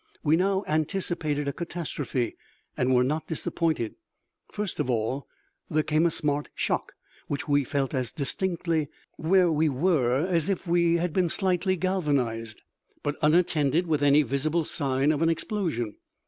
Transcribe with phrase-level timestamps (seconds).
[0.23, 2.35] We now anticipated a catastrophe,
[2.75, 3.93] and were not disappointed.
[4.51, 5.27] First of all
[5.69, 6.93] there came a smart shock
[7.27, 12.63] (which we felt as distinctly where we were as if we had been slightly galvanized),
[13.03, 15.97] but unattended with any visible signs of an explosion.